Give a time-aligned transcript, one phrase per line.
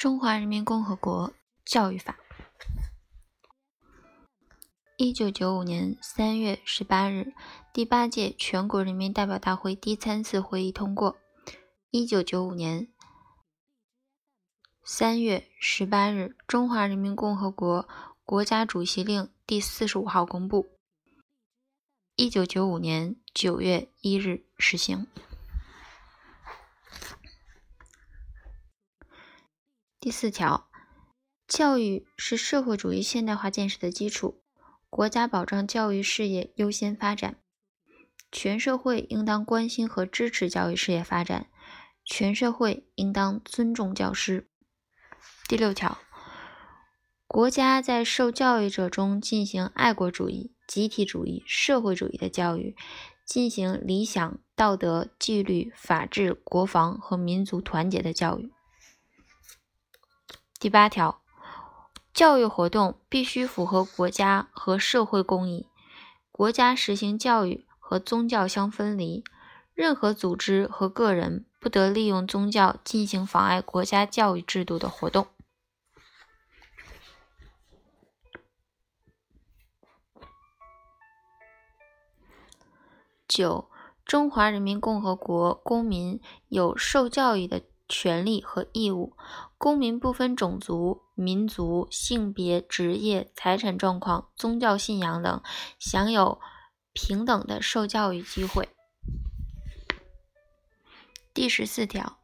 [0.00, 2.18] 中华人民共和国教育法，
[4.96, 7.34] 一九九五年三月十八日，
[7.74, 11.18] 第八届全国人民代表大会第三次会议通过。
[11.90, 12.88] 一九九五年
[14.82, 17.86] 三月十八日，中华人民共和国
[18.24, 20.78] 国家主席令第四十五号公布。
[22.16, 25.06] 一九九五年九月一日实行。
[30.02, 30.66] 第四条，
[31.46, 34.42] 教育是社会主义现代化建设的基础，
[34.88, 37.36] 国家保障教育事业优先发展，
[38.32, 41.50] 全社会应当关心和支持教育事业发展，
[42.06, 44.48] 全社会应当尊重教师。
[45.46, 45.98] 第六条，
[47.26, 50.54] 国家在受教育者中进行爱国主义。
[50.66, 52.76] 集体主义、社会主义的教育，
[53.26, 58.52] 进行理想、道德、纪律、法治、国防和民族团结的教育。
[60.60, 61.22] 第八条，
[62.12, 65.66] 教育活动必须符合国家和社会公益，
[66.30, 69.24] 国家实行教育和宗教相分离，
[69.72, 75.28] 任何组织和个人不得利用宗教进行妨碍国家教育制度的活动。
[83.26, 83.70] 九，
[84.04, 89.16] 中华人民共和国公民有受教育的权利和义务，
[89.58, 95.42] 公民不分种族、民族、性别、职业、财产状况、宗教信仰等，
[95.80, 96.40] 享有
[96.92, 98.68] 平等的受教育机会。
[101.34, 102.18] 第十四条，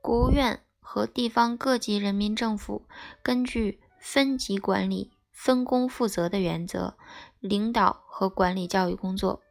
[0.00, 2.86] 国务院和地方各级人民政府
[3.20, 6.96] 根据分级管理、分工负责的原则，
[7.40, 9.42] 领导和管理教育工作。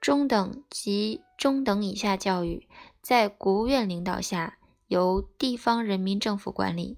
[0.00, 2.68] 中等及中等以下教育，
[3.06, 6.96] 在国务院领导下由地方人民政府管理；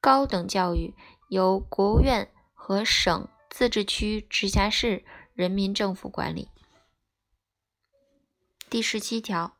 [0.00, 0.94] 高等教育
[1.28, 6.48] 由国务院和省、自治区、直辖市人民政府管理。
[8.70, 9.56] 第十七条，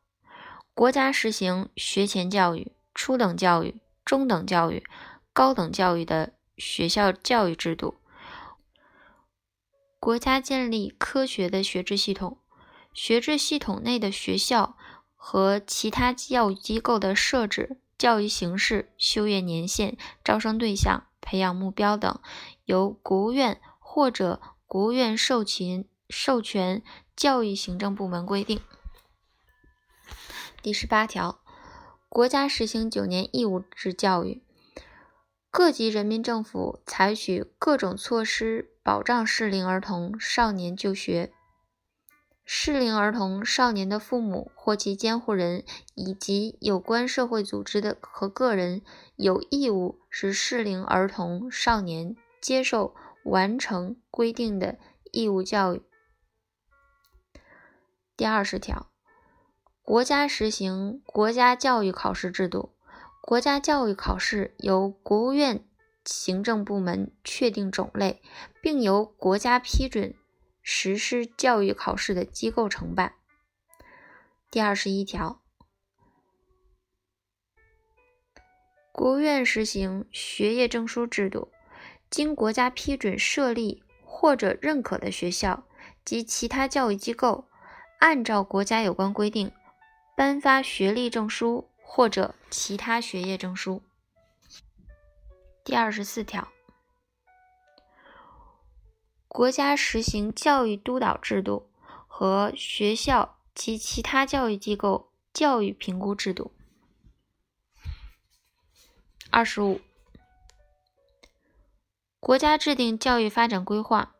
[0.72, 4.86] 国家实行学前教育、初等教育、中等教育、
[5.32, 7.96] 高等教育的学校教育制度，
[9.98, 12.38] 国家建立科学的学制系统。
[12.94, 14.78] 学制系统内的学校
[15.28, 22.20] 和其他教育机构的设置、教育形式、修业年限、招生对象、培养目标等，
[22.64, 26.80] 由国务院或者国务院授权授权
[27.16, 28.60] 教育行政部门规定。
[30.62, 31.40] 第十八条，
[32.08, 34.44] 国家实行九年义务制教育，
[35.50, 41.32] 各级人民政府采取各种措施保障适龄儿童少年就学。
[42.48, 45.64] 适龄儿童少年的父母或其监护人
[45.96, 48.82] 以及有关社会组织的和个人
[49.16, 54.78] 有义务使适龄儿童少年接受完成规定的
[55.10, 55.82] 义务教育。
[58.16, 58.86] 第二十条，
[59.82, 62.70] 国家实行国家教育考试制度，
[63.20, 65.64] 国家教育考试由国务院
[66.04, 68.22] 行政部门确定种类，
[68.62, 70.14] 并由国家批准。
[70.68, 73.14] 实施教育考试的机构承办。
[74.50, 75.40] 第二十一条，
[78.90, 81.52] 国务院实行学业证书制度，
[82.10, 85.68] 经国家批准设立或者认可的学校
[86.04, 87.46] 及其他教育机构，
[88.00, 89.52] 按照国家有关规定
[90.16, 93.80] 颁发学历证书或者其他学业证书。
[95.62, 96.48] 第二十四条。
[99.36, 101.68] 国家实行教育督导制度
[102.06, 106.52] 和学校及其他教育机构教育评估制度。
[109.28, 109.82] 二十五，
[112.18, 114.14] 国家制定教育发展规划，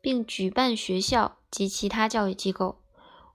[0.00, 2.80] 并举办学校及其他教育机构。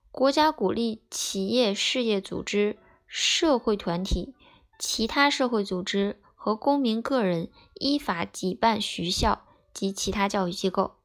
[0.09, 4.33] 国家鼓励企业、事业组织、社会团体、
[4.79, 10.96] 其他社会组织和公民个人依法举办学校及其他教育机构。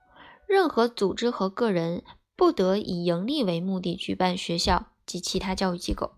[0.52, 2.04] 任何组织和个人
[2.36, 6.14] 不得以盈利为目的举办学校及其他教育机构。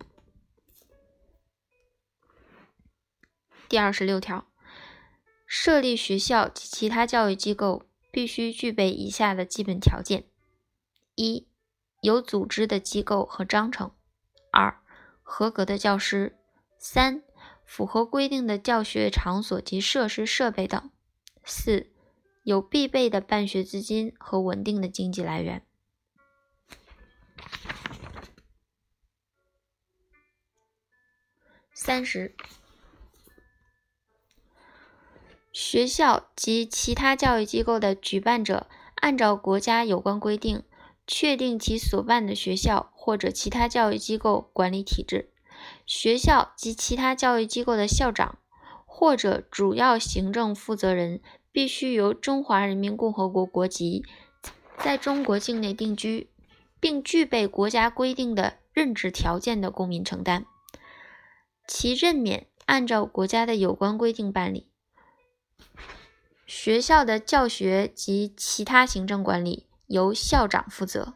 [3.69, 4.49] 第二十六条，
[5.47, 10.25] 设立学校及其他教育机构必须具备以下的基本条件：
[11.15, 11.47] 一、
[12.01, 13.91] 有组织的机构和章程；
[14.51, 14.83] 二、
[15.23, 16.33] 合格的教师；
[16.77, 17.23] 三、
[17.65, 20.91] 符合规定的教学场所及设施设备等；
[21.45, 21.94] 四。
[22.45, 25.67] 有必备的办学资金和稳定的经济来源。
[31.73, 32.35] 三十，
[35.53, 40.63] 学校及其他教育机构的举办者，按照国家有关规定，
[41.07, 45.33] 确定其所办的学校或者其他教育机构管理体制。
[45.85, 48.39] 学校及其他教育机构的校长
[48.87, 51.21] 或者主要行政负责人，
[51.55, 54.05] 必须由中华人民共和国国籍，
[54.77, 56.29] 在中国境内定居，
[56.81, 60.45] 并具备国家规定的任职条件的公民承担。
[61.69, 64.67] 其任免按照国家的有关规定办理。
[66.45, 71.15] 学校的教学及其他行政管理由校长负责。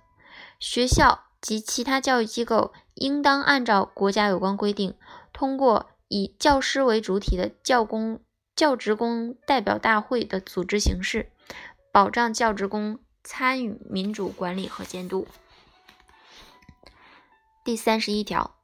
[0.60, 4.94] 学校及其他教育机构应当按照国家有关规定，
[5.32, 8.20] 通过以教师为主体的教工
[8.58, 11.30] 教职工代表大会的组织形式，
[11.92, 15.28] 保障教职工参与民主管理和监督。
[17.64, 18.56] 第三十一条，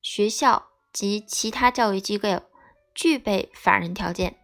[0.00, 2.40] 学校及其他教育机构
[2.94, 4.38] 具备法人条件。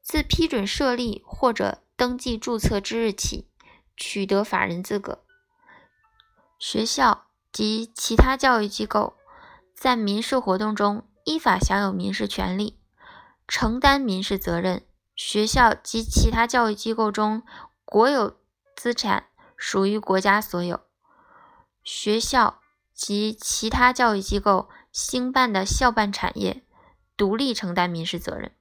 [0.00, 3.50] 自批准设立或者登记注册之日起，
[3.94, 5.22] 取得法人资格。
[6.58, 9.18] 学校及其他教育机构
[9.76, 12.78] 在民事活动中依法享有民事权利，
[13.52, 14.82] 承担民事责任。
[15.14, 17.42] 学校及其他教育机构中
[17.84, 18.40] 国有
[18.74, 19.26] 资产
[19.58, 20.80] 属于国家所有。
[21.84, 22.62] 学校
[22.94, 26.64] 及其他教育机构兴办的校办产业，
[27.14, 28.56] 独立承担民事责任。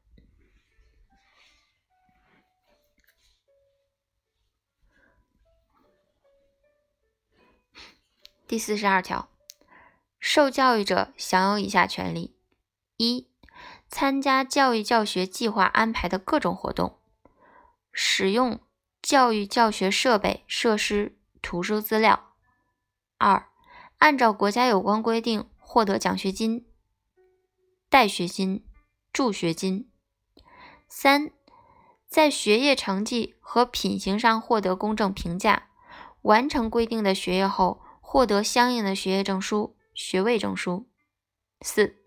[8.46, 9.30] 第四十二条，
[10.20, 12.36] 受教育者享有以下权利：
[12.98, 13.31] 一、
[13.92, 16.98] 参加教育教学计划安排的各种活动；
[17.92, 18.62] 使用
[19.02, 22.32] 教育教学设备、设施、图书资料；
[23.18, 23.50] 二、
[23.98, 26.66] 按照国家有关规定获得奖学金、
[27.90, 28.66] 带学金、
[29.12, 29.90] 助学金；
[30.88, 31.30] 三、
[32.08, 35.68] 在学业成绩和品行上获得公正评价，
[36.22, 37.84] 完成规定的学业后。
[38.04, 40.90] 获得相应的学业证书、学位证书。
[41.62, 42.01] 四、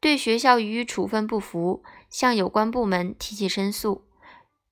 [0.00, 4.06] 对学校予以处分不服，向有关部门提起申诉；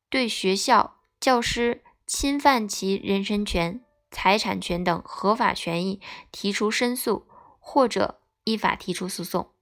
[0.08, 6.00] 对学校、教师侵犯其人身权、财产权等合法权益
[6.32, 7.28] 提出申诉，
[7.60, 9.52] 或者依法提出诉讼。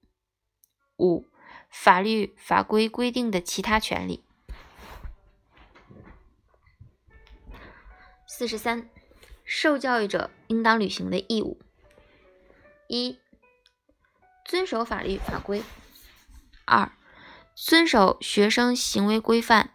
[0.98, 1.24] 五、
[1.68, 4.22] 法律法规规定的其他权利。
[8.26, 8.88] 四十三。
[9.48, 11.60] 受教育者应当履行的义务：
[12.88, 13.16] 一、
[14.46, 15.62] 遵守法律法规；
[16.66, 16.92] 二、
[17.56, 19.72] 遵守学生行为规范，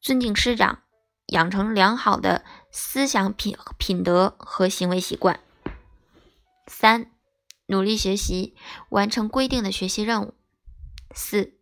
[0.00, 0.84] 尊敬师长，
[1.26, 5.40] 养成良好的思想品品德和行为习惯；
[6.68, 7.10] 三、
[7.66, 8.54] 努力学习，
[8.90, 10.34] 完成规定的学习任务；
[11.12, 11.58] 四、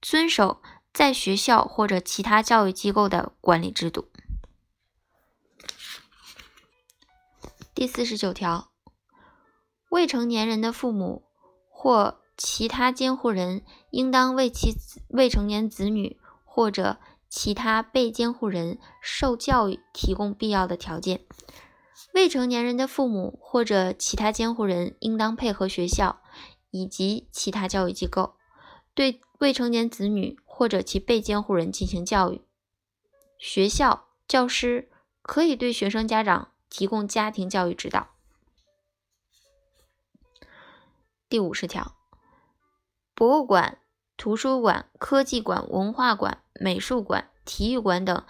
[0.00, 0.62] 遵守
[0.94, 4.08] 在学校或者其他教育机构的管理制度。
[7.74, 8.70] 第四十九条，
[9.88, 11.29] 未成年人的父母
[11.80, 14.74] 或其他监护人，应当为其
[15.08, 16.98] 未成年子女或者
[17.30, 21.22] 其他被监护人受教育提供必要的条件。
[22.12, 26.20] 未成年人的父母或者其他监护人，应当配合学校
[26.70, 28.34] 以及其他教育机构，
[28.92, 32.42] 对未成年子女或者其被监护人进行教育。
[33.38, 34.90] 学校教师
[35.22, 36.48] 可以对学生家长。
[36.72, 38.10] 提供家庭教育指导。
[41.30, 41.96] 第五十条，
[43.14, 43.78] 博物馆、
[44.18, 48.22] 图书馆、科技馆、文化馆、美术馆、体育馆等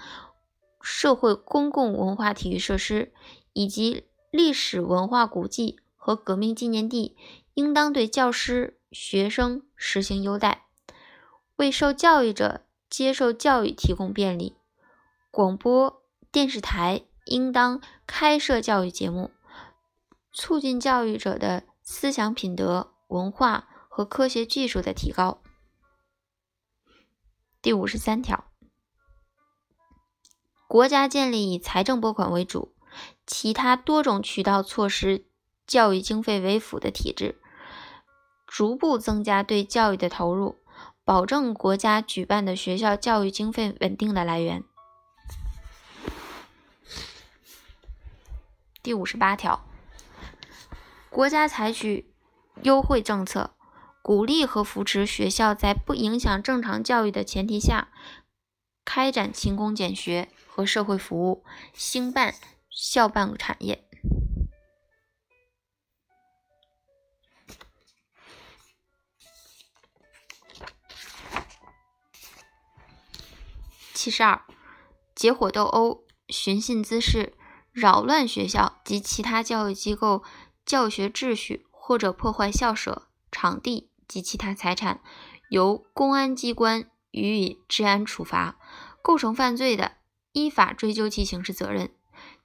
[0.81, 3.13] 社会公共文化体育设施，
[3.55, 7.17] 以及历史文化古迹和革命纪念地，
[7.55, 10.67] 应当对教师、学生实行优待，
[11.57, 14.55] 为受教育者接受教育提供便利。
[15.33, 17.05] 广播电视台。
[17.27, 19.31] 应当开设教育节目，
[20.33, 21.63] 促进教育者的
[21.93, 25.43] 思想品德、文化和科学技术的提高。
[27.61, 28.45] 第五十三条，
[30.69, 32.77] 国家建立以财政拨款为主、
[33.27, 35.27] 其他多种渠道措施
[35.67, 37.41] 教育经费为辅的体制，
[38.47, 40.61] 逐步增加对教育的投入，
[41.05, 44.63] 保证国家举办的学校教育经费稳定的来源。
[48.81, 49.67] 第五十八条，
[51.11, 52.15] 国家采取
[52.63, 53.57] 优惠政策，
[54.01, 57.89] 鼓励和扶持学校在不影响正常教育的前提下，
[58.85, 62.35] 开展勤工俭学和社会服务，兴办
[62.71, 63.85] 校办产业。
[73.93, 74.43] 七十二，
[75.15, 77.35] 结伙斗殴、寻衅滋事、
[77.71, 80.25] 扰乱学校及其他教育机构
[80.71, 85.01] 教学秩序，或者破坏校舍、场地及其他财产，
[85.49, 88.57] 由公安机关予以治安处罚。
[89.03, 89.97] 构成犯罪的，
[90.31, 91.93] 依法追究其刑事责任。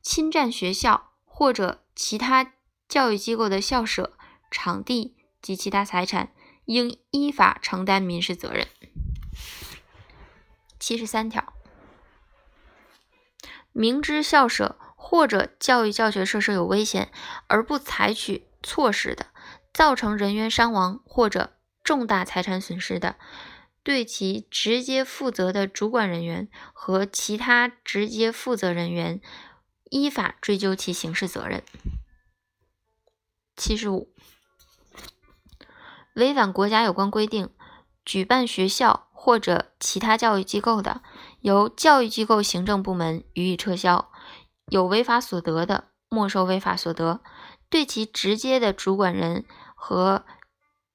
[0.01, 2.53] 侵占学校或者其他
[2.89, 4.17] 教育机构的校舍、
[4.49, 6.33] 场地及其他财产，
[6.65, 8.67] 应依法承担民事责任。
[10.79, 11.53] 七十三条，
[13.71, 14.75] 明知校舍
[15.07, 17.11] 或者教育教学设施有危险
[17.45, 19.27] 而不采取措施的，
[19.71, 23.15] 造成人员伤亡或者重大财产损失的，
[23.83, 29.21] 对其直接负责的主管人员和其他直接负责人员。
[29.91, 31.61] 依法追究其刑事责任。
[33.55, 34.11] 七十五，
[36.15, 37.51] 违反国家有关规定
[38.03, 41.03] 举办学校或者其他教育机构的，
[41.41, 44.09] 由教育机构行政部门予以撤销；
[44.67, 47.21] 有违法所得的，没收违法所得，
[47.69, 49.45] 对其直接的主管人
[49.75, 50.25] 和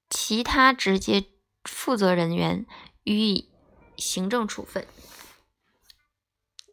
[0.09, 1.27] 其他直接
[1.65, 2.67] 负责人员
[3.05, 3.51] 予以
[3.97, 4.87] 行政处分。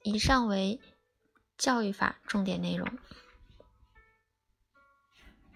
[0.04, 0.80] 以上为。
[1.58, 2.88] 教育法重点内容。